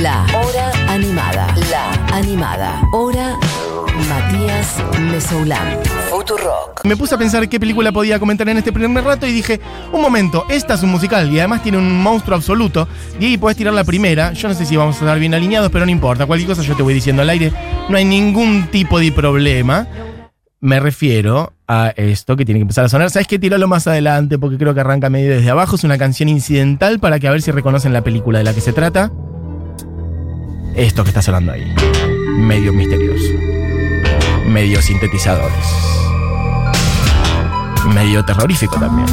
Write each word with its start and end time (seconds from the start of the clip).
La 0.00 0.24
hora 0.34 0.72
animada. 0.88 1.54
La 1.70 2.16
animada. 2.16 2.82
Hora 2.92 3.38
Matías 4.08 4.82
Mesoulán. 5.10 5.78
Futurock. 6.08 6.82
Me 6.84 6.96
puse 6.96 7.14
a 7.14 7.18
pensar 7.18 7.46
qué 7.46 7.60
película 7.60 7.92
podía 7.92 8.18
comentar 8.18 8.48
en 8.48 8.56
este 8.56 8.72
primer 8.72 9.04
rato 9.04 9.26
y 9.26 9.32
dije, 9.32 9.60
un 9.92 10.00
momento, 10.00 10.46
esta 10.48 10.74
es 10.74 10.82
un 10.82 10.90
musical 10.90 11.30
y 11.30 11.38
además 11.40 11.62
tiene 11.62 11.76
un 11.76 12.02
monstruo 12.02 12.36
absoluto. 12.36 12.88
Y 13.20 13.26
ahí 13.26 13.36
puedes 13.36 13.58
tirar 13.58 13.74
la 13.74 13.84
primera. 13.84 14.32
Yo 14.32 14.48
no 14.48 14.54
sé 14.54 14.64
si 14.64 14.76
vamos 14.76 14.96
a 14.96 15.00
estar 15.00 15.18
bien 15.18 15.34
alineados, 15.34 15.70
pero 15.70 15.84
no 15.84 15.90
importa. 15.90 16.24
Cualquier 16.24 16.48
cosa 16.48 16.62
yo 16.62 16.74
te 16.74 16.82
voy 16.82 16.94
diciendo 16.94 17.20
al 17.20 17.28
aire. 17.28 17.52
No 17.90 17.98
hay 17.98 18.06
ningún 18.06 18.68
tipo 18.68 18.98
de 18.98 19.12
problema. 19.12 19.86
Me 20.60 20.80
refiero 20.80 21.52
a 21.68 21.92
esto 21.96 22.36
que 22.36 22.46
tiene 22.46 22.60
que 22.60 22.62
empezar 22.62 22.86
a 22.86 22.88
sonar. 22.88 23.10
¿Sabes 23.10 23.28
qué? 23.28 23.38
Tíralo 23.38 23.68
más 23.68 23.86
adelante 23.86 24.38
porque 24.38 24.56
creo 24.56 24.72
que 24.72 24.80
arranca 24.80 25.10
medio 25.10 25.32
desde 25.32 25.50
abajo. 25.50 25.76
Es 25.76 25.84
una 25.84 25.98
canción 25.98 26.30
incidental 26.30 26.98
para 26.98 27.18
que 27.18 27.28
a 27.28 27.30
ver 27.30 27.42
si 27.42 27.50
reconocen 27.50 27.92
la 27.92 28.02
película 28.02 28.38
de 28.38 28.44
la 28.44 28.54
que 28.54 28.62
se 28.62 28.72
trata. 28.72 29.12
Esto 30.74 31.04
que 31.04 31.10
está 31.10 31.22
sonando 31.22 31.52
ahí. 31.52 31.72
Medio 32.36 32.72
misterioso. 32.72 33.32
Medio 34.48 34.80
sintetizadores. 34.80 35.66
Medio 37.94 38.24
terrorífico 38.24 38.76
también. 38.78 39.06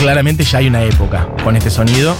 Claramente 0.00 0.44
ya 0.44 0.58
hay 0.58 0.68
una 0.68 0.82
época 0.82 1.28
con 1.44 1.56
este 1.56 1.70
sonido. 1.70 2.16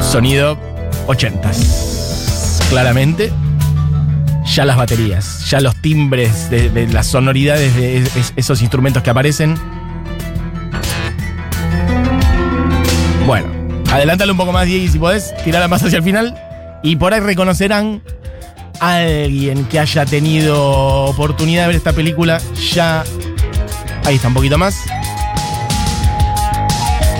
Sonido 0.00 0.58
80s. 1.06 2.68
Claramente. 2.68 3.32
Ya 4.54 4.64
las 4.66 4.76
baterías, 4.76 5.48
ya 5.48 5.60
los 5.60 5.74
timbres 5.76 6.50
de, 6.50 6.86
las 6.92 7.06
sonoridades 7.06 7.74
de 7.76 7.98
es- 7.98 8.32
esos 8.36 8.60
instrumentos 8.60 9.02
que 9.02 9.08
aparecen. 9.10 9.56
Bueno, 13.26 13.46
adelántalo 13.90 14.32
un 14.32 14.38
poco 14.38 14.52
más, 14.52 14.66
Diego, 14.66 14.90
si 14.90 14.98
podés, 14.98 15.32
tirarla 15.44 15.68
más 15.68 15.82
hacia 15.82 15.98
el 15.98 16.04
final. 16.04 16.34
Y 16.82 16.96
por 16.96 17.14
ahí 17.14 17.20
reconocerán 17.20 18.02
a 18.80 18.96
alguien 18.96 19.64
que 19.66 19.78
haya 19.78 20.04
tenido 20.04 21.04
oportunidad 21.04 21.62
de 21.62 21.66
ver 21.68 21.76
esta 21.76 21.92
película 21.92 22.40
ya. 22.72 23.04
Ahí 24.04 24.16
está, 24.16 24.28
un 24.28 24.34
poquito 24.34 24.58
más. 24.58 24.76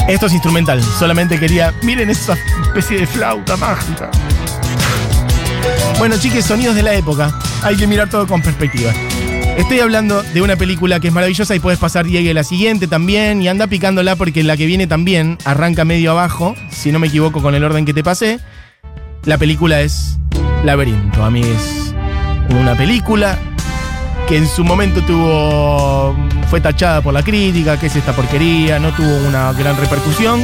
Esto 0.09 0.27
es 0.27 0.33
instrumental, 0.33 0.83
solamente 0.83 1.39
quería. 1.39 1.73
Miren 1.83 2.11
esa 2.11 2.37
especie 2.67 2.99
de 2.99 3.07
flauta 3.07 3.57
mágica. 3.57 4.11
Bueno, 5.99 6.17
chiques, 6.19 6.45
sonidos 6.45 6.75
de 6.75 6.83
la 6.83 6.95
época. 6.95 7.33
Hay 7.63 7.77
que 7.77 7.87
mirar 7.87 8.11
todo 8.11 8.27
con 8.27 8.43
perspectiva. 8.43 8.93
Estoy 9.57 9.81
hablando 9.81 10.23
de 10.23 10.43
una 10.43 10.57
película 10.57 10.99
que 10.99 11.09
es 11.09 11.15
maravillosa 11.15 11.55
y 11.55 11.61
puedes 11.61 11.79
pasar 11.79 12.07
Diego 12.07 12.31
a 12.31 12.35
la 12.35 12.45
siguiente 12.45 12.87
también 12.87 13.43
y 13.43 13.49
anda 13.49 13.67
picándola 13.67 14.17
porque 14.17 14.43
la 14.43 14.57
que 14.57 14.67
viene 14.67 14.87
también 14.87 15.39
arranca 15.45 15.85
medio 15.85 16.11
abajo, 16.13 16.55
si 16.71 16.91
no 16.91 16.99
me 16.99 17.09
equivoco 17.09 17.43
con 17.43 17.55
el 17.55 17.63
orden 17.63 17.85
que 17.85 17.93
te 17.93 18.03
pasé. 18.03 18.41
La 19.25 19.39
película 19.39 19.81
es 19.83 20.19
Laberinto, 20.65 21.23
amigues. 21.23 21.95
Una 22.51 22.77
película 22.77 23.39
que 24.27 24.39
en 24.39 24.47
su 24.47 24.65
momento 24.65 25.03
tuvo 25.03 26.17
fue 26.49 26.61
tachada 26.61 27.03
por 27.03 27.15
la 27.15 27.23
crítica, 27.23 27.79
que 27.79 27.87
es 27.87 27.97
esta 27.97 28.15
porquería, 28.15 28.79
no 28.79 28.91
tuvo 28.91 29.29
una 29.29 29.53
gran 29.53 29.77
repercusión 29.77 30.41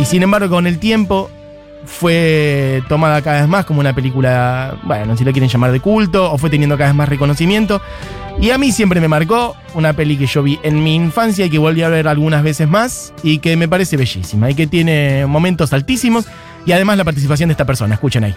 y 0.00 0.04
sin 0.04 0.22
embargo 0.22 0.48
con 0.48 0.66
el 0.66 0.78
tiempo 0.78 1.30
fue 1.84 2.82
tomada 2.88 3.22
cada 3.22 3.40
vez 3.40 3.48
más 3.48 3.64
como 3.64 3.80
una 3.80 3.94
película, 3.94 4.76
bueno, 4.84 5.16
si 5.16 5.24
la 5.24 5.32
quieren 5.32 5.50
llamar 5.50 5.72
de 5.72 5.80
culto, 5.80 6.32
o 6.32 6.38
fue 6.38 6.50
teniendo 6.50 6.76
cada 6.76 6.90
vez 6.90 6.96
más 6.96 7.08
reconocimiento. 7.08 7.80
Y 8.40 8.50
a 8.50 8.58
mí 8.58 8.72
siempre 8.72 9.00
me 9.00 9.08
marcó 9.08 9.56
una 9.74 9.92
peli 9.92 10.16
que 10.16 10.26
yo 10.26 10.42
vi 10.42 10.58
en 10.62 10.82
mi 10.82 10.94
infancia 10.94 11.46
y 11.46 11.50
que 11.50 11.58
volví 11.58 11.82
a 11.82 11.88
ver 11.88 12.08
algunas 12.08 12.42
veces 12.42 12.68
más 12.68 13.12
y 13.22 13.38
que 13.38 13.56
me 13.56 13.68
parece 13.68 13.96
bellísima 13.96 14.50
y 14.50 14.54
que 14.54 14.66
tiene 14.66 15.26
momentos 15.26 15.72
altísimos 15.72 16.26
y 16.64 16.72
además 16.72 16.96
la 16.96 17.04
participación 17.04 17.48
de 17.48 17.52
esta 17.52 17.66
persona. 17.66 17.94
Escuchen 17.94 18.24
ahí. 18.24 18.34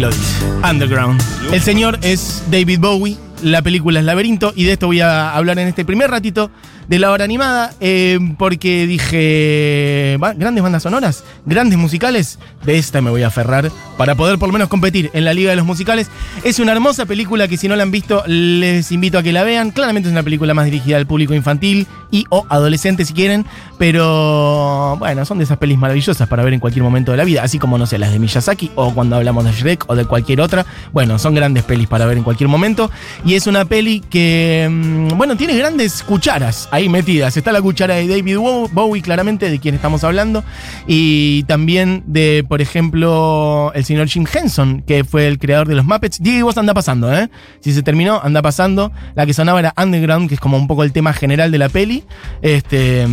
Lo 0.00 0.10
dice. 0.10 0.44
Underground. 0.68 1.22
El 1.52 1.60
señor 1.60 1.98
es 2.02 2.42
David 2.50 2.80
Bowie. 2.80 3.16
La 3.42 3.62
película 3.62 3.98
es 4.00 4.04
Laberinto. 4.04 4.52
Y 4.54 4.64
de 4.64 4.72
esto 4.72 4.86
voy 4.86 5.00
a 5.00 5.34
hablar 5.34 5.58
en 5.58 5.68
este 5.68 5.84
primer 5.84 6.10
ratito 6.10 6.50
de 6.88 6.98
la 6.98 7.10
hora 7.10 7.24
animada. 7.24 7.72
eh, 7.80 8.18
porque 8.38 8.86
dije. 8.86 10.16
"Va, 10.22 10.32
Grandes 10.34 10.62
bandas 10.62 10.82
sonoras, 10.82 11.24
grandes 11.46 11.78
musicales. 11.78 12.38
De 12.64 12.76
esta 12.78 13.00
me 13.00 13.10
voy 13.10 13.22
a 13.22 13.28
aferrar 13.28 13.70
para 13.96 14.14
poder 14.14 14.38
por 14.38 14.48
lo 14.48 14.52
menos 14.52 14.68
competir 14.68 15.10
en 15.14 15.24
la 15.24 15.32
Liga 15.32 15.50
de 15.50 15.56
los 15.56 15.64
Musicales. 15.64 16.08
Es 16.44 16.58
una 16.58 16.72
hermosa 16.72 17.06
película 17.06 17.48
que 17.48 17.56
si 17.56 17.68
no 17.68 17.76
la 17.76 17.82
han 17.84 17.90
visto, 17.90 18.22
les 18.26 18.90
invito 18.92 19.18
a 19.18 19.22
que 19.22 19.32
la 19.32 19.44
vean. 19.44 19.70
Claramente 19.70 20.08
es 20.08 20.12
una 20.12 20.22
película 20.22 20.52
más 20.54 20.64
dirigida 20.66 20.96
al 20.96 21.06
público 21.06 21.34
infantil 21.34 21.86
y 22.10 22.24
o 22.28 22.44
adolescente 22.48 23.04
si 23.04 23.12
quieren. 23.14 23.46
Pero 23.78 24.96
bueno, 24.98 25.24
son 25.24 25.38
de 25.38 25.44
esas 25.44 25.58
pelis 25.58 25.78
maravillosas 25.78 26.28
para 26.28 26.44
ver 26.44 26.52
en 26.54 26.60
cualquier 26.60 26.82
momento 26.82 27.12
de 27.12 27.16
la 27.18 27.24
vida. 27.24 27.42
Así 27.42 27.58
como, 27.58 27.78
no 27.78 27.86
sé, 27.86 27.98
las 27.98 28.12
de 28.12 28.18
Miyazaki 28.18 28.70
o 28.74 28.92
cuando 28.94 29.16
hablamos 29.16 29.44
de 29.44 29.52
Shrek 29.52 29.84
o 29.88 29.96
de 29.96 30.04
cualquier 30.04 30.40
otra. 30.40 30.66
Bueno, 30.92 31.18
son 31.18 31.34
grandes 31.34 31.64
pelis 31.64 31.88
para 31.88 32.06
ver 32.06 32.16
en 32.18 32.22
cualquier 32.24 32.48
momento. 32.48 32.90
Es 33.34 33.46
una 33.46 33.64
peli 33.64 34.00
que, 34.00 34.68
mm, 34.70 35.16
bueno, 35.16 35.36
tiene 35.36 35.56
grandes 35.56 36.02
cucharas 36.02 36.68
ahí 36.70 36.88
metidas. 36.88 37.36
Está 37.36 37.52
la 37.52 37.60
cuchara 37.62 37.94
de 37.94 38.06
David 38.08 38.36
Bow- 38.38 38.68
Bowie, 38.72 39.02
claramente, 39.02 39.50
de 39.50 39.58
quien 39.58 39.74
estamos 39.74 40.04
hablando. 40.04 40.42
Y 40.86 41.42
también 41.44 42.02
de, 42.06 42.44
por 42.48 42.60
ejemplo, 42.60 43.72
el 43.74 43.84
señor 43.84 44.08
Jim 44.08 44.26
Henson, 44.32 44.82
que 44.86 45.04
fue 45.04 45.26
el 45.28 45.38
creador 45.38 45.68
de 45.68 45.74
los 45.74 45.84
Muppets. 45.84 46.22
Diego, 46.22 46.46
vos 46.46 46.58
anda 46.58 46.74
pasando, 46.74 47.12
¿eh? 47.12 47.28
Si 47.60 47.72
se 47.72 47.82
terminó, 47.82 48.20
anda 48.22 48.42
pasando. 48.42 48.92
La 49.14 49.26
que 49.26 49.34
sonaba 49.34 49.60
era 49.60 49.74
Underground, 49.76 50.28
que 50.28 50.34
es 50.34 50.40
como 50.40 50.56
un 50.56 50.66
poco 50.66 50.84
el 50.84 50.92
tema 50.92 51.12
general 51.12 51.50
de 51.50 51.58
la 51.58 51.68
peli. 51.68 52.04
Este. 52.42 53.06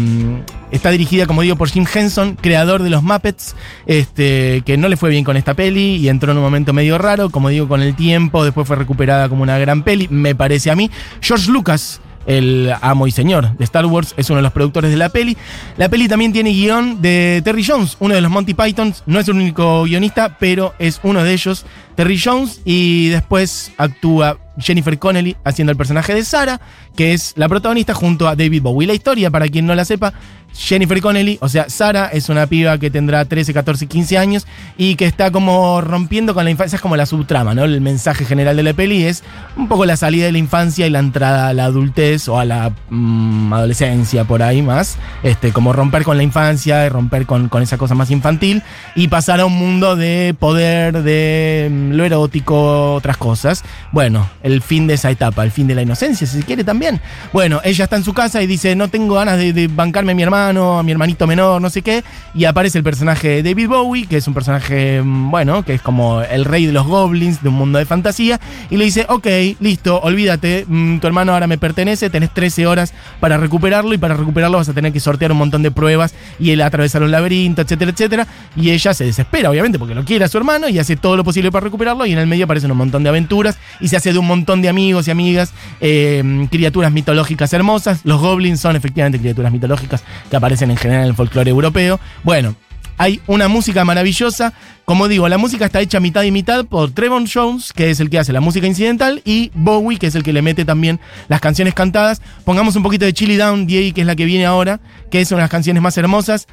Está 0.71 0.91
dirigida, 0.91 1.25
como 1.27 1.41
digo, 1.41 1.55
por 1.55 1.69
Jim 1.69 1.85
Henson, 1.91 2.35
creador 2.35 2.83
de 2.83 2.89
los 2.89 3.01
Muppets, 3.01 3.55
este, 3.85 4.63
que 4.65 4.75
no 4.77 4.89
le 4.89 4.97
fue 4.97 5.09
bien 5.09 5.23
con 5.23 5.37
esta 5.37 5.53
peli 5.53 5.95
y 5.95 6.09
entró 6.09 6.31
en 6.31 6.37
un 6.37 6.43
momento 6.43 6.73
medio 6.73 6.97
raro, 6.97 7.29
como 7.29 7.49
digo, 7.49 7.67
con 7.69 7.81
el 7.81 7.95
tiempo, 7.95 8.43
después 8.43 8.67
fue 8.67 8.75
recuperada 8.75 9.29
como 9.29 9.43
una 9.43 9.57
gran 9.57 9.83
peli, 9.83 10.07
me 10.09 10.35
parece 10.35 10.69
a 10.69 10.75
mí. 10.75 10.91
George 11.21 11.49
Lucas, 11.51 12.01
el 12.25 12.73
amo 12.81 13.07
y 13.07 13.11
señor 13.11 13.57
de 13.57 13.63
Star 13.63 13.85
Wars, 13.85 14.13
es 14.17 14.29
uno 14.29 14.37
de 14.37 14.43
los 14.43 14.51
productores 14.51 14.91
de 14.91 14.97
la 14.97 15.07
peli. 15.07 15.37
La 15.77 15.87
peli 15.87 16.09
también 16.09 16.33
tiene 16.33 16.51
guion 16.51 17.01
de 17.01 17.41
Terry 17.45 17.63
Jones, 17.65 17.95
uno 17.99 18.13
de 18.13 18.21
los 18.21 18.29
Monty 18.29 18.53
Pythons, 18.53 19.03
no 19.05 19.19
es 19.19 19.27
el 19.29 19.35
único 19.35 19.83
guionista, 19.83 20.37
pero 20.37 20.73
es 20.79 20.99
uno 21.03 21.23
de 21.23 21.31
ellos, 21.31 21.65
Terry 21.95 22.19
Jones, 22.21 22.61
y 22.65 23.07
después 23.07 23.71
actúa 23.77 24.37
Jennifer 24.57 24.97
Connelly 24.97 25.35
haciendo 25.43 25.71
el 25.71 25.77
personaje 25.77 26.13
de 26.13 26.23
Sarah, 26.23 26.59
que 26.95 27.13
es 27.13 27.33
la 27.35 27.47
protagonista 27.47 27.93
junto 27.93 28.27
a 28.27 28.35
David 28.35 28.61
Bowie. 28.61 28.87
La 28.87 28.93
historia, 28.93 29.29
para 29.29 29.47
quien 29.47 29.65
no 29.65 29.75
la 29.75 29.85
sepa, 29.85 30.13
Jennifer 30.53 30.99
Connelly, 31.01 31.37
o 31.41 31.49
sea, 31.49 31.69
Sarah 31.69 32.07
es 32.07 32.29
una 32.29 32.47
piba 32.47 32.77
que 32.79 32.89
tendrá 32.89 33.25
13, 33.25 33.53
14, 33.53 33.85
15 33.85 34.17
años 34.17 34.47
y 34.77 34.95
que 34.95 35.05
está 35.05 35.29
como 35.29 35.81
rompiendo 35.81 36.33
con 36.33 36.45
la 36.45 36.51
infancia, 36.51 36.77
es 36.77 36.81
como 36.81 36.95
la 36.95 37.05
subtrama, 37.05 37.53
¿no? 37.53 37.63
El 37.63 37.79
mensaje 37.81 38.25
general 38.25 38.55
de 38.55 38.63
la 38.63 38.73
peli 38.73 39.03
es 39.03 39.23
un 39.55 39.67
poco 39.67 39.85
la 39.85 39.97
salida 39.97 40.25
de 40.25 40.31
la 40.31 40.37
infancia 40.39 40.87
y 40.87 40.89
la 40.89 40.99
entrada 40.99 41.49
a 41.49 41.53
la 41.53 41.65
adultez 41.65 42.27
o 42.27 42.39
a 42.39 42.45
la 42.45 42.71
mm, 42.89 43.53
adolescencia 43.53 44.23
por 44.23 44.41
ahí 44.41 44.61
más, 44.61 44.97
este, 45.21 45.51
como 45.51 45.73
romper 45.73 46.03
con 46.03 46.17
la 46.17 46.23
infancia 46.23 46.87
romper 46.89 47.25
con, 47.25 47.49
con 47.49 47.61
esa 47.61 47.77
cosa 47.77 47.95
más 47.95 48.11
infantil 48.11 48.63
y 48.95 49.07
pasar 49.07 49.39
a 49.39 49.45
un 49.45 49.53
mundo 49.53 49.95
de 49.95 50.35
poder, 50.37 51.03
de 51.03 51.69
mm, 51.71 51.91
lo 51.91 52.05
erótico, 52.05 52.95
otras 52.95 53.17
cosas. 53.17 53.63
Bueno, 53.91 54.27
el 54.47 54.61
fin 54.61 54.87
de 54.87 54.95
esa 54.95 55.11
etapa, 55.11 55.43
el 55.43 55.51
fin 55.51 55.67
de 55.67 55.75
la 55.75 55.81
inocencia, 55.81 56.25
si 56.25 56.39
se 56.39 56.45
quiere 56.45 56.63
también. 56.63 56.99
Bueno, 57.33 57.61
ella 57.63 57.83
está 57.83 57.97
en 57.97 58.03
su 58.03 58.13
casa 58.13 58.41
y 58.41 58.47
dice, 58.47 58.75
no 58.75 58.87
tengo 58.87 59.15
ganas 59.15 59.37
de, 59.37 59.67
bancarme 59.67 60.13
a 60.13 60.15
mi 60.15 60.23
hermano, 60.23 60.79
a 60.79 60.83
mi 60.83 60.91
hermanito 60.91 61.27
menor, 61.27 61.61
no 61.61 61.69
sé 61.69 61.81
qué, 61.81 62.03
y 62.33 62.45
aparece 62.45 62.77
el 62.77 62.83
personaje 62.83 63.41
de 63.41 63.43
David 63.43 63.67
Bowie, 63.67 64.07
que 64.07 64.17
es 64.17 64.27
un 64.27 64.33
personaje, 64.33 65.01
mm, 65.01 65.29
bueno, 65.29 65.63
que 65.63 65.73
es 65.73 65.81
como 65.81 66.21
el 66.21 66.45
rey 66.45 66.65
de 66.65 66.71
los 66.71 66.87
goblins 66.87 67.43
de 67.43 67.49
un 67.49 67.55
mundo 67.55 67.77
de 67.77 67.85
fantasía, 67.85 68.39
y 68.69 68.77
le 68.77 68.85
dice, 68.85 69.05
ok, 69.09 69.27
listo, 69.59 69.99
olvídate, 70.01 70.65
mm, 70.67 70.99
tu 70.99 71.07
hermano 71.07 71.33
ahora 71.33 71.47
me 71.47 71.57
pertenece, 71.57 72.09
tenés 72.09 72.33
13 72.33 72.65
horas 72.67 72.93
para 73.19 73.37
recuperarlo, 73.37 73.93
y 73.93 73.97
para 73.97 74.15
recuperarlo 74.15 74.57
vas 74.57 74.69
a 74.69 74.73
tener 74.73 74.93
que 74.93 74.99
sortear 74.99 75.31
un 75.31 75.37
montón 75.37 75.61
de 75.61 75.71
pruebas, 75.71 76.13
y 76.39 76.51
él 76.51 76.61
atravesar 76.61 77.03
un 77.03 77.11
laberinto, 77.11 77.61
etcétera, 77.61 77.91
etcétera, 77.91 78.27
y 78.55 78.71
ella 78.71 78.93
se 78.93 79.03
desespera, 79.03 79.49
obviamente, 79.49 79.77
porque 79.77 79.93
lo 79.93 80.05
quiere 80.05 80.25
a 80.25 80.29
su 80.29 80.37
hermano, 80.37 80.69
y 80.69 80.79
hace 80.79 80.95
todo 80.95 81.17
lo 81.17 81.23
posible 81.23 81.51
para 81.51 81.65
recuperarlo, 81.65 82.05
y 82.05 82.13
en 82.13 82.19
el 82.19 82.27
medio 82.27 82.45
aparecen 82.45 82.71
un 82.71 82.77
montón 82.77 83.03
de 83.03 83.09
aventuras, 83.09 83.57
y 83.81 83.89
se 83.89 83.97
hace 83.97 84.13
de 84.13 84.19
un 84.19 84.27
montón 84.27 84.36
de 84.45 84.69
amigos 84.69 85.07
y 85.07 85.11
amigas, 85.11 85.53
eh, 85.81 86.47
criaturas 86.49 86.91
mitológicas 86.91 87.51
hermosas, 87.53 88.01
los 88.03 88.21
goblins 88.21 88.59
son 88.59 88.75
efectivamente 88.75 89.19
criaturas 89.19 89.51
mitológicas 89.51 90.03
que 90.29 90.35
aparecen 90.35 90.71
en 90.71 90.77
general 90.77 91.03
en 91.03 91.09
el 91.09 91.15
folclore 91.15 91.49
europeo, 91.49 91.99
bueno, 92.23 92.55
hay 92.97 93.21
una 93.27 93.47
música 93.47 93.85
maravillosa. 93.85 94.53
Como 94.85 95.07
digo, 95.07 95.29
la 95.29 95.37
música 95.37 95.65
está 95.65 95.81
hecha 95.81 95.99
mitad 95.99 96.23
y 96.23 96.31
mitad 96.31 96.65
por 96.65 96.91
Trevor 96.91 97.23
Jones, 97.31 97.71
que 97.71 97.91
es 97.91 97.99
el 97.99 98.09
que 98.09 98.19
hace 98.19 98.33
la 98.33 98.41
música 98.41 98.65
incidental, 98.65 99.21
y 99.23 99.51
Bowie, 99.53 99.99
que 99.99 100.07
es 100.07 100.15
el 100.15 100.23
que 100.23 100.33
le 100.33 100.41
mete 100.41 100.65
también 100.65 100.99
las 101.27 101.39
canciones 101.39 101.73
cantadas. 101.73 102.21
Pongamos 102.43 102.75
un 102.75 102.83
poquito 102.83 103.05
de 103.05 103.13
Chili 103.13 103.35
Down, 103.35 103.67
DA, 103.67 103.93
que 103.93 104.01
es 104.01 104.07
la 104.07 104.15
que 104.15 104.25
viene 104.25 104.45
ahora, 104.45 104.79
que 105.11 105.21
es 105.21 105.31
una 105.31 105.39
de 105.39 105.43
las 105.43 105.51
canciones 105.51 105.83
más 105.83 105.97
hermosas. 105.97 106.47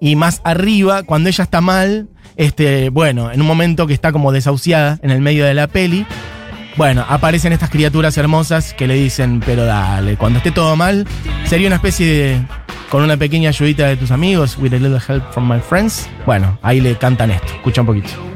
Y 0.00 0.16
más 0.16 0.42
arriba, 0.44 1.04
cuando 1.04 1.28
ella 1.28 1.44
está 1.44 1.60
mal, 1.60 2.08
este, 2.36 2.90
bueno, 2.90 3.30
en 3.30 3.40
un 3.40 3.46
momento 3.46 3.86
que 3.86 3.94
está 3.94 4.12
como 4.12 4.32
desahuciada 4.32 4.98
en 5.02 5.10
el 5.10 5.20
medio 5.20 5.44
de 5.44 5.54
la 5.54 5.66
peli. 5.68 6.06
Bueno, 6.76 7.04
aparecen 7.08 7.52
estas 7.52 7.70
criaturas 7.70 8.16
hermosas 8.16 8.72
que 8.72 8.86
le 8.86 8.94
dicen, 8.94 9.40
pero 9.44 9.64
dale, 9.64 10.16
cuando 10.16 10.38
esté 10.38 10.50
todo 10.50 10.74
mal, 10.74 11.06
sería 11.44 11.66
una 11.66 11.76
especie 11.76 12.06
de, 12.06 12.42
con 12.88 13.02
una 13.02 13.16
pequeña 13.16 13.50
ayudita 13.50 13.86
de 13.88 13.96
tus 13.96 14.10
amigos, 14.10 14.56
with 14.58 14.72
a 14.72 14.78
little 14.78 14.98
help 15.06 15.22
from 15.32 15.52
my 15.52 15.60
friends. 15.60 16.08
Bueno, 16.24 16.58
ahí 16.62 16.80
le 16.80 16.96
cantan 16.96 17.30
esto, 17.30 17.52
escucha 17.54 17.82
un 17.82 17.88
poquito. 17.88 18.31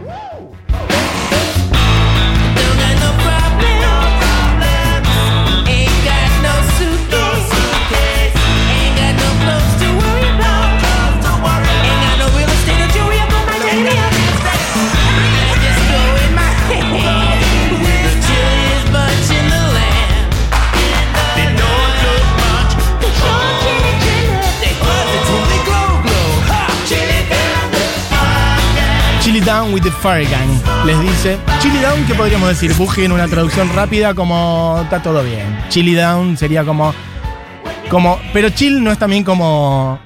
With 29.77 29.83
the 29.83 29.91
Fire 29.91 30.27
Gang, 30.31 30.49
les 30.87 30.99
dice. 31.01 31.39
Chili 31.61 31.79
Down, 31.81 32.07
¿qué 32.07 32.15
podríamos 32.15 32.49
decir? 32.49 32.73
Busquen 32.75 33.13
una 33.13 33.29
traducción 33.29 33.69
rápida 33.75 34.15
como 34.15 34.81
está 34.83 35.03
todo 35.03 35.23
bien. 35.23 35.59
Chili 35.69 35.95
Down 35.95 36.39
sería 36.39 36.65
como. 36.65 36.95
como 37.91 38.19
pero 38.33 38.49
chill 38.49 38.83
no 38.83 38.91
es 38.91 38.99
también 38.99 39.23
como. 39.23 39.99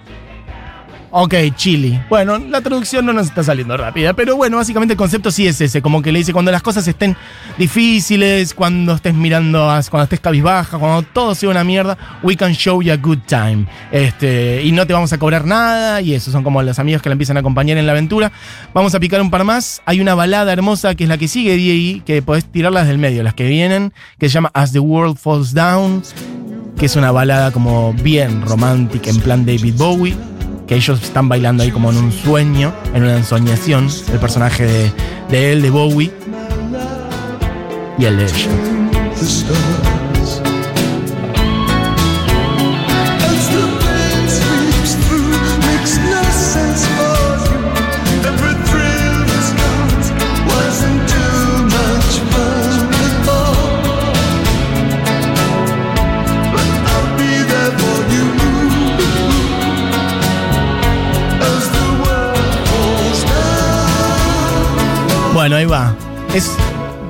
Ok, 1.12 1.34
chili. 1.56 2.00
Bueno, 2.08 2.38
la 2.38 2.60
traducción 2.60 3.04
no 3.04 3.12
nos 3.12 3.26
está 3.26 3.42
saliendo 3.42 3.76
rápida, 3.76 4.12
pero 4.12 4.36
bueno, 4.36 4.58
básicamente 4.58 4.92
el 4.92 4.98
concepto 4.98 5.32
sí 5.32 5.44
es 5.44 5.60
ese, 5.60 5.82
como 5.82 6.02
que 6.02 6.12
le 6.12 6.20
dice 6.20 6.32
cuando 6.32 6.52
las 6.52 6.62
cosas 6.62 6.86
estén 6.86 7.16
difíciles, 7.58 8.54
cuando 8.54 8.94
estés 8.94 9.14
mirando, 9.14 9.58
cuando 9.90 10.04
estés 10.04 10.20
cabizbaja, 10.20 10.78
cuando 10.78 11.02
todo 11.02 11.34
sea 11.34 11.48
una 11.48 11.64
mierda, 11.64 11.98
we 12.22 12.36
can 12.36 12.52
show 12.52 12.80
you 12.80 12.92
a 12.92 12.96
good 12.96 13.18
time. 13.26 13.66
Este, 13.90 14.62
y 14.62 14.70
no 14.70 14.86
te 14.86 14.92
vamos 14.92 15.12
a 15.12 15.18
cobrar 15.18 15.46
nada, 15.46 16.00
y 16.00 16.14
eso 16.14 16.30
son 16.30 16.44
como 16.44 16.62
los 16.62 16.78
amigos 16.78 17.02
que 17.02 17.08
la 17.08 17.14
empiezan 17.14 17.36
a 17.36 17.40
acompañar 17.40 17.76
en 17.76 17.86
la 17.86 17.92
aventura. 17.92 18.30
Vamos 18.72 18.94
a 18.94 19.00
picar 19.00 19.20
un 19.20 19.32
par 19.32 19.42
más. 19.42 19.82
Hay 19.86 20.00
una 20.00 20.14
balada 20.14 20.52
hermosa 20.52 20.94
que 20.94 21.04
es 21.04 21.08
la 21.08 21.18
que 21.18 21.26
sigue 21.26 21.56
D.A.E., 21.56 22.02
que 22.06 22.22
podés 22.22 22.44
tirarlas 22.44 22.86
del 22.86 22.98
medio, 22.98 23.24
las 23.24 23.34
que 23.34 23.48
vienen, 23.48 23.92
que 24.20 24.28
se 24.28 24.34
llama 24.34 24.52
As 24.54 24.70
the 24.70 24.78
World 24.78 25.16
Falls 25.16 25.54
Down, 25.54 26.04
que 26.78 26.86
es 26.86 26.94
una 26.94 27.10
balada 27.10 27.50
como 27.50 27.94
bien 27.94 28.42
romántica, 28.42 29.10
en 29.10 29.18
plan 29.18 29.44
David 29.44 29.74
Bowie 29.76 30.29
que 30.70 30.76
ellos 30.76 31.02
están 31.02 31.28
bailando 31.28 31.64
ahí 31.64 31.72
como 31.72 31.90
en 31.90 31.96
un 31.96 32.12
sueño, 32.12 32.72
en 32.94 33.02
una 33.02 33.16
ensoñación, 33.16 33.88
el 34.12 34.20
personaje 34.20 34.64
de, 34.64 34.92
de 35.28 35.52
él, 35.52 35.62
de 35.62 35.70
Bowie, 35.70 36.12
y 37.98 38.04
el 38.04 38.16
de 38.16 38.24
ella. 38.26 39.89
Es. 66.34 66.56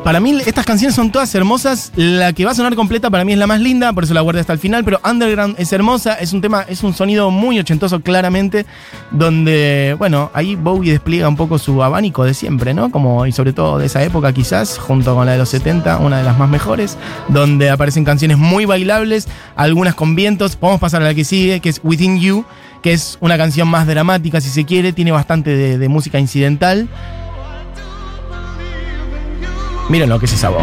Para 0.03 0.19
mí, 0.19 0.35
estas 0.47 0.65
canciones 0.65 0.95
son 0.95 1.13
todas 1.13 1.35
hermosas. 1.35 1.93
La 1.95 2.33
que 2.33 2.47
va 2.47 2.53
a 2.53 2.55
sonar 2.55 2.75
completa 2.75 3.11
para 3.11 3.23
mí 3.23 3.35
es 3.35 3.39
la 3.39 3.47
más 3.47 3.61
linda, 3.61 3.93
por 3.93 4.05
eso 4.05 4.15
la 4.15 4.23
guardé 4.23 4.41
hasta 4.41 4.55
el 4.55 4.59
final. 4.59 4.83
Pero 4.83 4.99
Underground 5.05 5.57
es 5.59 5.75
hermosa, 5.75 6.15
es 6.15 6.33
un 6.33 6.41
tema, 6.41 6.65
es 6.67 6.83
un 6.83 6.95
sonido 6.95 7.31
muy 7.31 7.59
ochentoso, 7.59 8.01
claramente. 8.01 8.65
Donde, 9.11 9.95
bueno, 9.99 10.31
ahí 10.33 10.57
Bowie 10.57 10.93
despliega 10.93 11.29
un 11.29 11.37
poco 11.37 11.59
su 11.59 11.83
abanico 11.83 12.25
de 12.25 12.33
siempre, 12.33 12.73
¿no? 12.73 12.91
Como, 12.91 13.27
y 13.27 13.33
sobre 13.33 13.53
todo 13.53 13.79
de 13.79 13.87
esa 13.87 14.03
época, 14.03 14.33
quizás, 14.33 14.79
junto 14.79 15.15
con 15.15 15.27
la 15.27 15.33
de 15.33 15.39
los 15.39 15.51
70, 15.51 15.99
una 15.99 16.17
de 16.17 16.25
las 16.25 16.39
más 16.39 16.49
mejores. 16.49 16.97
Donde 17.29 17.69
aparecen 17.69 18.05
canciones 18.05 18.39
muy 18.39 18.65
bailables, 18.65 19.29
algunas 19.55 19.95
con 19.95 20.17
vientos. 20.17 20.57
Podemos 20.57 20.81
pasar 20.81 21.03
a 21.03 21.05
la 21.05 21.15
que 21.15 21.25
sigue, 21.25 21.61
que 21.61 21.69
es 21.69 21.81
Within 21.85 22.21
You, 22.21 22.47
que 22.83 22.95
es 22.95 23.19
una 23.21 23.37
canción 23.37 23.69
más 23.69 23.87
dramática, 23.87 24.41
si 24.41 24.49
se 24.49 24.65
quiere. 24.65 24.95
Tiene 24.95 25.13
bastante 25.13 25.55
de, 25.55 25.77
de 25.77 25.89
música 25.91 26.19
incidental. 26.19 26.89
Miren 29.91 30.09
lo 30.09 30.21
que 30.21 30.27
es 30.27 30.33
esa 30.33 30.51
voz. 30.51 30.63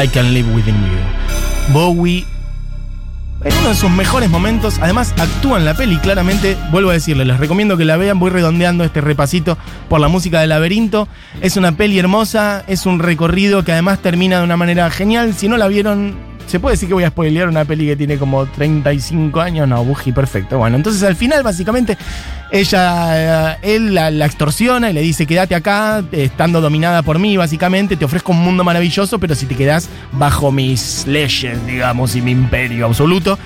I 0.00 0.06
Can 0.06 0.32
Live 0.32 0.54
Within 0.54 0.76
You. 0.84 1.72
Bowie 1.72 2.24
en 3.44 3.56
uno 3.58 3.68
de 3.68 3.74
sus 3.74 3.90
mejores 3.90 4.28
momentos, 4.30 4.78
además 4.80 5.14
actúa 5.16 5.58
en 5.58 5.64
la 5.64 5.74
peli, 5.74 5.96
claramente, 5.98 6.56
vuelvo 6.72 6.90
a 6.90 6.94
decirles, 6.94 7.26
les 7.26 7.38
recomiendo 7.38 7.76
que 7.76 7.84
la 7.84 7.96
vean, 7.96 8.18
voy 8.18 8.30
redondeando 8.30 8.82
este 8.82 9.00
repasito 9.00 9.56
por 9.88 10.00
la 10.00 10.08
música 10.08 10.40
del 10.40 10.48
laberinto. 10.48 11.06
Es 11.40 11.56
una 11.56 11.72
peli 11.72 11.98
hermosa, 11.98 12.64
es 12.66 12.84
un 12.84 12.98
recorrido 12.98 13.64
que 13.64 13.72
además 13.72 14.00
termina 14.00 14.38
de 14.38 14.44
una 14.44 14.56
manera 14.56 14.90
genial. 14.90 15.34
Si 15.34 15.48
no 15.48 15.56
la 15.56 15.68
vieron, 15.68 16.16
se 16.48 16.58
puede 16.58 16.74
decir 16.74 16.88
que 16.88 16.94
voy 16.94 17.04
a 17.04 17.08
spoilear 17.08 17.48
una 17.48 17.64
peli 17.64 17.86
que 17.86 17.96
tiene 17.96 18.16
como 18.16 18.46
35 18.46 19.40
años, 19.40 19.68
no, 19.68 19.84
Buji, 19.84 20.12
perfecto. 20.12 20.58
Bueno, 20.58 20.76
entonces 20.76 21.02
al 21.02 21.14
final 21.14 21.42
básicamente 21.42 21.96
ella, 22.50 23.52
eh, 23.52 23.58
él 23.62 23.94
la, 23.94 24.10
la 24.10 24.26
extorsiona 24.26 24.90
y 24.90 24.94
le 24.94 25.02
dice, 25.02 25.26
quédate 25.26 25.54
acá, 25.54 26.02
estando 26.12 26.60
dominada 26.60 27.02
por 27.02 27.18
mí, 27.18 27.36
básicamente, 27.36 27.96
te 27.96 28.04
ofrezco 28.04 28.32
un 28.32 28.40
mundo 28.40 28.64
maravilloso, 28.64 29.18
pero 29.18 29.34
si 29.34 29.46
te 29.46 29.54
quedas 29.54 29.88
bajo 30.12 30.50
mis 30.50 31.06
leyes, 31.06 31.64
digamos, 31.66 32.16
y 32.16 32.22
mi 32.22 32.30
imperio 32.30 32.86
absoluto. 32.86 33.38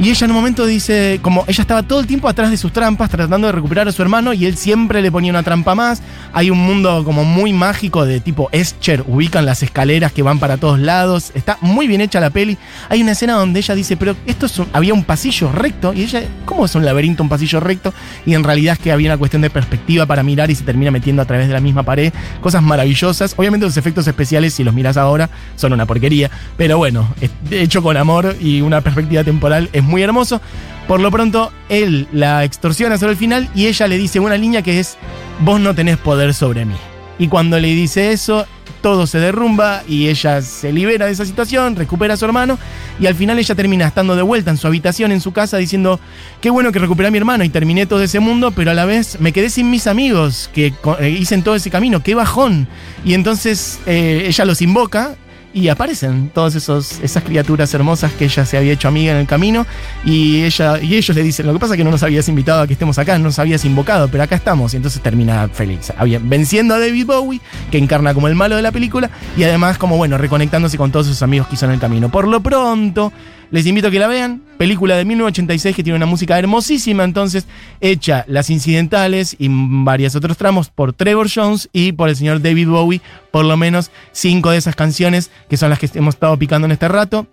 Y 0.00 0.10
ella 0.10 0.24
en 0.24 0.32
un 0.32 0.36
momento 0.36 0.66
dice, 0.66 1.20
como 1.22 1.44
ella 1.46 1.62
estaba 1.62 1.84
todo 1.84 2.00
el 2.00 2.06
tiempo 2.08 2.28
atrás 2.28 2.50
de 2.50 2.56
sus 2.56 2.72
trampas, 2.72 3.08
tratando 3.08 3.46
de 3.46 3.52
recuperar 3.52 3.86
a 3.86 3.92
su 3.92 4.02
hermano, 4.02 4.32
y 4.32 4.44
él 4.44 4.56
siempre 4.56 5.00
le 5.00 5.12
ponía 5.12 5.30
una 5.30 5.44
trampa 5.44 5.76
más. 5.76 6.02
Hay 6.32 6.50
un 6.50 6.58
mundo 6.58 7.04
como 7.04 7.24
muy 7.24 7.52
mágico 7.52 8.04
de 8.04 8.18
tipo 8.18 8.48
Escher, 8.50 9.04
ubican 9.06 9.46
las 9.46 9.62
escaleras 9.62 10.10
que 10.12 10.22
van 10.22 10.40
para 10.40 10.56
todos 10.56 10.80
lados. 10.80 11.30
Está 11.34 11.58
muy 11.60 11.86
bien 11.86 12.00
hecha 12.00 12.18
la 12.18 12.30
peli. 12.30 12.58
Hay 12.88 13.02
una 13.02 13.12
escena 13.12 13.34
donde 13.34 13.60
ella 13.60 13.74
dice, 13.76 13.96
pero 13.96 14.16
esto 14.26 14.46
es 14.46 14.58
un- 14.58 14.66
había 14.72 14.92
un 14.92 15.04
pasillo 15.04 15.52
recto, 15.52 15.94
y 15.94 16.02
ella, 16.02 16.22
¿cómo 16.44 16.64
es 16.64 16.74
un 16.74 16.84
laberinto, 16.84 17.22
un 17.22 17.28
pasillo 17.28 17.60
recto? 17.60 17.94
Y 18.26 18.34
en 18.34 18.42
realidad 18.42 18.72
es 18.72 18.80
que 18.80 18.90
había 18.90 19.10
una 19.10 19.16
cuestión 19.18 19.42
de 19.42 19.50
perspectiva 19.50 20.06
para 20.06 20.24
mirar 20.24 20.50
y 20.50 20.56
se 20.56 20.64
termina 20.64 20.90
metiendo 20.90 21.22
a 21.22 21.24
través 21.24 21.46
de 21.46 21.54
la 21.54 21.60
misma 21.60 21.84
pared. 21.84 22.12
Cosas 22.40 22.64
maravillosas. 22.64 23.34
Obviamente 23.36 23.64
los 23.64 23.76
efectos 23.76 24.08
especiales, 24.08 24.54
si 24.54 24.64
los 24.64 24.74
miras 24.74 24.96
ahora, 24.96 25.30
son 25.54 25.72
una 25.72 25.86
porquería. 25.86 26.32
Pero 26.56 26.78
bueno, 26.78 27.14
hecho 27.52 27.80
con 27.80 27.96
amor 27.96 28.36
y 28.40 28.60
una 28.60 28.80
perspectiva 28.80 29.22
temporal, 29.22 29.70
es 29.72 29.83
muy 29.84 30.02
hermoso. 30.02 30.40
Por 30.88 31.00
lo 31.00 31.10
pronto, 31.10 31.52
él 31.68 32.08
la 32.12 32.44
extorsiona 32.44 32.98
sobre 32.98 33.12
el 33.12 33.18
final 33.18 33.48
y 33.54 33.66
ella 33.66 33.86
le 33.86 33.96
dice 33.96 34.20
una 34.20 34.36
línea 34.36 34.62
que 34.62 34.80
es, 34.80 34.96
vos 35.40 35.60
no 35.60 35.74
tenés 35.74 35.96
poder 35.96 36.34
sobre 36.34 36.64
mí. 36.64 36.74
Y 37.18 37.28
cuando 37.28 37.58
le 37.58 37.68
dice 37.68 38.12
eso, 38.12 38.46
todo 38.84 39.06
se 39.06 39.18
derrumba 39.18 39.82
y 39.88 40.08
ella 40.08 40.42
se 40.42 40.70
libera 40.70 41.06
de 41.06 41.12
esa 41.12 41.24
situación, 41.24 41.74
recupera 41.74 42.12
a 42.12 42.16
su 42.18 42.26
hermano 42.26 42.58
y 43.00 43.06
al 43.06 43.14
final 43.14 43.38
ella 43.38 43.54
termina 43.54 43.86
estando 43.86 44.14
de 44.14 44.20
vuelta 44.20 44.50
en 44.50 44.58
su 44.58 44.66
habitación, 44.66 45.10
en 45.10 45.22
su 45.22 45.32
casa, 45.32 45.56
diciendo, 45.56 45.98
qué 46.42 46.50
bueno 46.50 46.70
que 46.70 46.78
recuperé 46.78 47.08
a 47.08 47.10
mi 47.10 47.16
hermano 47.16 47.44
y 47.44 47.48
terminé 47.48 47.86
todo 47.86 48.02
ese 48.02 48.20
mundo, 48.20 48.50
pero 48.50 48.72
a 48.72 48.74
la 48.74 48.84
vez 48.84 49.18
me 49.20 49.32
quedé 49.32 49.48
sin 49.48 49.70
mis 49.70 49.86
amigos 49.86 50.50
que 50.52 50.74
eh, 51.00 51.08
hice 51.08 51.40
todo 51.40 51.54
ese 51.54 51.70
camino, 51.70 52.02
qué 52.02 52.14
bajón. 52.14 52.68
Y 53.06 53.14
entonces 53.14 53.80
eh, 53.86 54.24
ella 54.26 54.44
los 54.44 54.60
invoca 54.60 55.16
y 55.54 55.68
aparecen 55.68 56.30
todas 56.34 56.56
esos, 56.56 56.98
esas 57.00 57.22
criaturas 57.22 57.72
hermosas 57.72 58.12
que 58.12 58.24
ella 58.24 58.44
se 58.44 58.58
había 58.58 58.72
hecho 58.72 58.88
amiga 58.88 59.12
en 59.12 59.18
el 59.18 59.26
camino 59.26 59.66
y, 60.04 60.42
ella, 60.42 60.82
y 60.82 60.96
ellos 60.96 61.16
le 61.16 61.22
dicen, 61.22 61.46
lo 61.46 61.52
que 61.52 61.60
pasa 61.60 61.74
es 61.74 61.78
que 61.78 61.84
no 61.84 61.92
nos 61.92 62.02
habías 62.02 62.28
invitado 62.28 62.62
a 62.62 62.66
que 62.66 62.72
estemos 62.72 62.98
acá, 62.98 63.16
no 63.18 63.24
nos 63.24 63.38
habías 63.38 63.64
invocado, 63.64 64.08
pero 64.08 64.24
acá 64.24 64.34
estamos 64.34 64.74
y 64.74 64.78
entonces 64.78 65.00
termina 65.00 65.48
feliz, 65.48 65.92
venciendo 66.22 66.74
a 66.74 66.80
David 66.80 67.06
Bowie, 67.06 67.40
que 67.70 67.78
encarna 67.78 68.12
como 68.12 68.26
el 68.26 68.34
malo 68.34 68.56
de 68.56 68.62
la 68.62 68.72
película 68.72 69.10
y 69.36 69.44
además 69.44 69.78
como 69.78 69.96
bueno, 69.96 70.18
reconectándose 70.18 70.76
con 70.76 70.90
todos 70.90 71.06
sus 71.06 71.22
amigos 71.22 71.46
que 71.46 71.54
hizo 71.54 71.66
en 71.66 71.72
el 71.72 71.78
camino. 71.78 72.10
Por 72.10 72.26
lo 72.26 72.40
pronto, 72.40 73.12
les 73.50 73.66
invito 73.66 73.88
a 73.88 73.90
que 73.90 73.98
la 73.98 74.08
vean, 74.08 74.42
película 74.58 74.96
de 74.96 75.04
1986 75.04 75.76
que 75.76 75.82
tiene 75.82 75.96
una 75.96 76.06
música 76.06 76.38
hermosísima 76.38 77.04
entonces, 77.04 77.46
hecha 77.80 78.24
las 78.28 78.50
incidentales 78.50 79.36
y 79.38 79.48
varios 79.50 80.14
otros 80.16 80.36
tramos 80.36 80.70
por 80.70 80.92
Trevor 80.92 81.28
Jones 81.32 81.68
y 81.72 81.92
por 81.92 82.08
el 82.08 82.16
señor 82.16 82.42
David 82.42 82.68
Bowie, 82.68 83.00
por 83.30 83.44
lo 83.44 83.56
menos 83.56 83.90
cinco 84.12 84.50
de 84.50 84.58
esas 84.58 84.76
canciones 84.76 85.30
que 85.48 85.56
son 85.56 85.70
las 85.70 85.78
que 85.78 85.90
hemos 85.94 86.14
estado 86.14 86.38
picando 86.38 86.66
en 86.66 86.72
este 86.72 86.88
rato. 86.88 87.26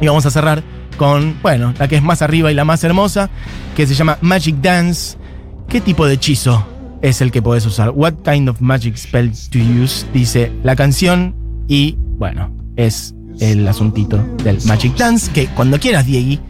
Y 0.00 0.06
vamos 0.06 0.26
a 0.26 0.30
cerrar 0.30 0.62
con, 0.96 1.36
bueno, 1.42 1.74
la 1.78 1.88
que 1.88 1.96
es 1.96 2.02
más 2.02 2.22
arriba 2.22 2.50
y 2.50 2.54
la 2.54 2.64
más 2.64 2.82
hermosa, 2.84 3.30
que 3.76 3.86
se 3.86 3.94
llama 3.94 4.18
Magic 4.20 4.56
Dance. 4.56 5.16
¿Qué 5.68 5.80
tipo 5.80 6.06
de 6.06 6.14
hechizo 6.14 6.66
es 7.02 7.20
el 7.20 7.30
que 7.30 7.42
podés 7.42 7.66
usar? 7.66 7.90
What 7.90 8.14
kind 8.24 8.48
of 8.48 8.60
magic 8.60 8.96
spell 8.96 9.30
to 9.50 9.58
use? 9.58 10.06
Dice 10.12 10.52
la 10.62 10.76
canción 10.76 11.34
y, 11.68 11.96
bueno, 12.18 12.54
es 12.76 13.14
el 13.42 13.66
asuntito 13.66 14.18
del 14.44 14.58
Magic 14.66 14.96
Dance, 14.96 15.32
que 15.32 15.48
cuando 15.48 15.80
quieras, 15.80 16.06
Diegui, 16.06 16.40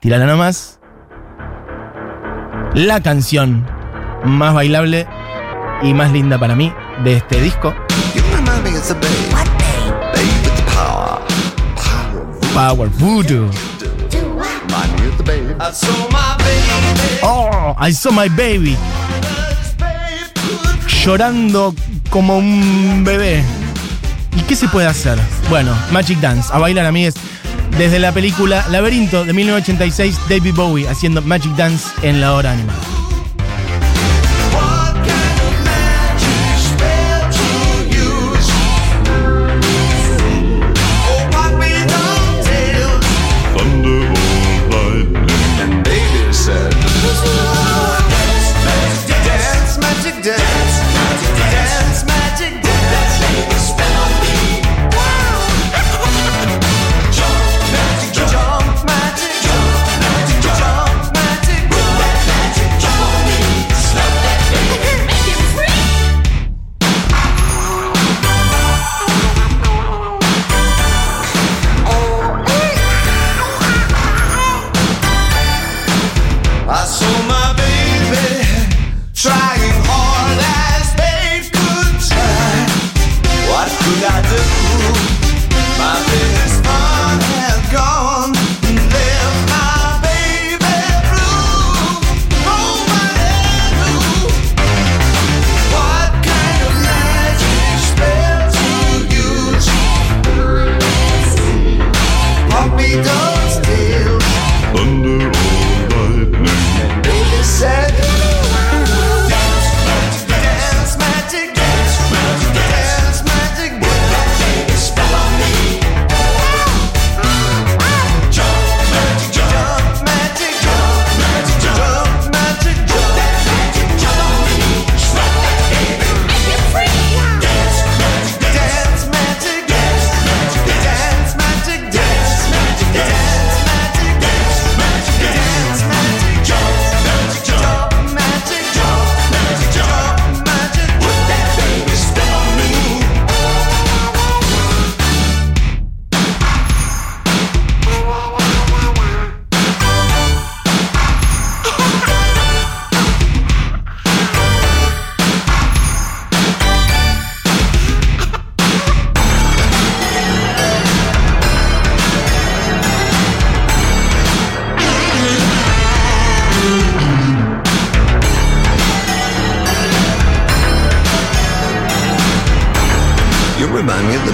tirala 0.00 0.26
nomás. 0.26 0.78
La 2.74 3.00
canción 3.00 3.66
más 4.24 4.52
bailable 4.52 5.06
y 5.82 5.94
más 5.94 6.12
linda 6.12 6.38
para 6.38 6.54
mí 6.54 6.72
de 7.04 7.16
este 7.16 7.40
disco, 7.40 7.74
power. 12.56 12.88
Voodoo. 12.98 13.50
Oh, 17.22 17.74
I 17.78 17.92
saw 17.92 18.12
my 18.12 18.28
baby. 18.28 18.76
Llorando 21.04 21.74
como 22.10 22.38
un 22.38 23.04
bebé. 23.04 23.55
¿Y 24.36 24.42
qué 24.42 24.54
se 24.54 24.68
puede 24.68 24.86
hacer? 24.86 25.18
Bueno, 25.48 25.74
Magic 25.90 26.20
Dance, 26.20 26.50
a 26.52 26.58
bailar, 26.58 26.86
amigues. 26.86 27.14
Desde 27.78 27.98
la 27.98 28.12
película 28.12 28.66
Laberinto 28.70 29.24
de 29.24 29.32
1986, 29.32 30.18
David 30.28 30.54
Bowie 30.54 30.88
haciendo 30.88 31.22
Magic 31.22 31.54
Dance 31.56 31.88
en 32.02 32.20
la 32.20 32.34
hora 32.34 32.52
animada. 32.52 32.95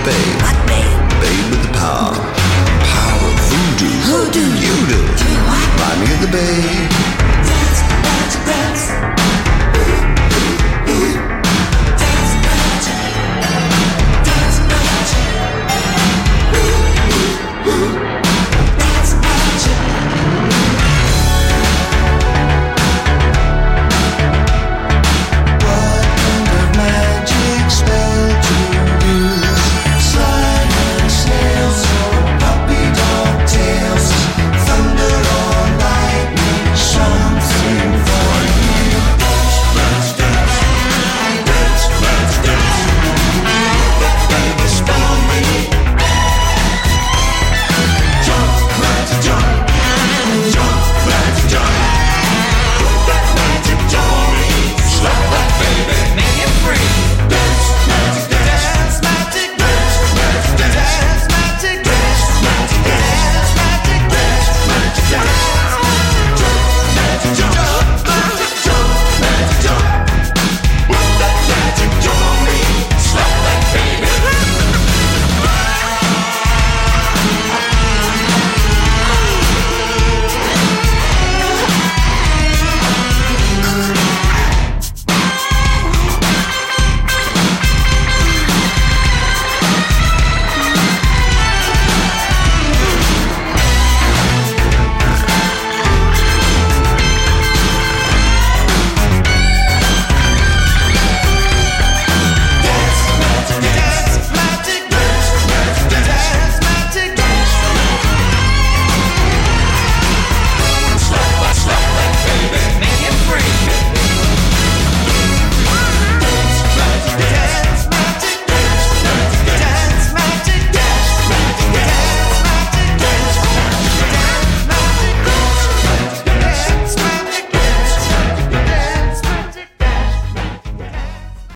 Babe. 0.05 0.42